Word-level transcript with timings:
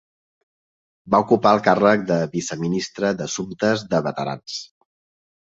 Va 1.15 1.19
ocupar 1.25 1.51
el 1.57 1.61
càrrec 1.67 2.07
de 2.13 2.17
viceministre 2.33 3.13
d'assumptes 3.21 3.85
de 3.93 4.03
veterans. 4.11 4.59